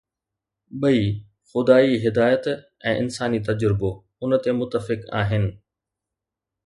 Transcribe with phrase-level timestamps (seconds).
[0.83, 1.01] ٻئي
[1.49, 2.57] خدائي هدايت ۽
[3.03, 3.91] انساني تجربو
[4.23, 5.45] ان تي متفق آهن.